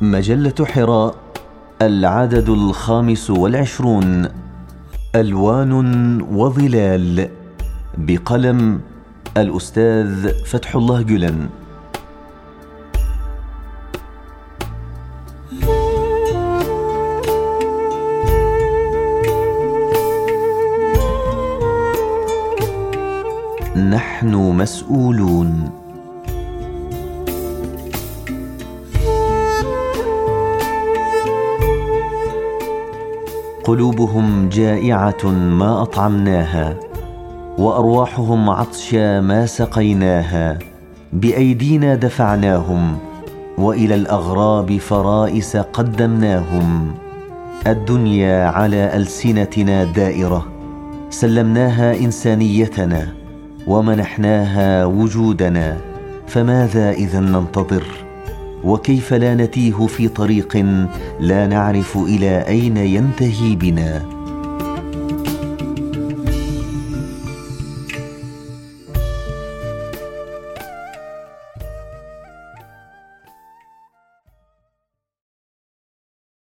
مجلة 0.00 0.54
حراء 0.64 1.14
العدد 1.82 2.48
الخامس 2.48 3.30
والعشرون 3.30 4.28
ألوان 5.14 5.72
وظلال 6.22 7.28
بقلم 7.98 8.80
الأستاذ 9.36 10.28
فتح 10.44 10.76
الله 10.76 11.02
جلن. 11.02 11.48
نحن 23.90 24.34
مسؤولون. 24.34 25.85
قلوبهم 33.66 34.48
جائعة 34.48 35.26
ما 35.30 35.82
أطعمناها 35.82 36.76
وأرواحهم 37.58 38.50
عطشا 38.50 39.20
ما 39.20 39.46
سقيناها 39.46 40.58
بأيدينا 41.12 41.94
دفعناهم 41.94 42.98
وإلى 43.58 43.94
الأغراب 43.94 44.76
فرائس 44.78 45.56
قدمناهم. 45.56 46.94
الدنيا 47.66 48.46
على 48.46 48.96
ألسنتنا 48.96 49.84
دائرة 49.84 50.46
سلمناها 51.10 52.00
إنسانيتنا 52.00 53.08
ومنحناها 53.66 54.84
وجودنا 54.84 55.76
فماذا 56.26 56.90
إذا 56.90 57.20
ننتظر؟ 57.20 58.05
وكيف 58.66 59.14
لا 59.14 59.34
نتيه 59.34 59.86
في 59.86 60.08
طريق 60.08 60.56
لا 61.20 61.46
نعرف 61.46 61.96
إلى 61.96 62.46
أين 62.48 62.76
ينتهي 62.76 63.56
بنا. 63.56 64.15